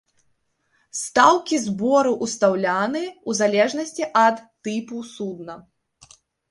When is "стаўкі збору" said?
1.01-2.11